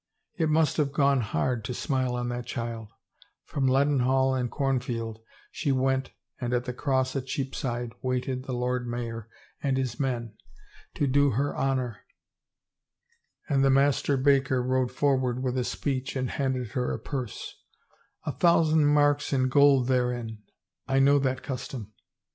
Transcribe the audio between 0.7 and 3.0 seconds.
have gone hard to smile on that child 1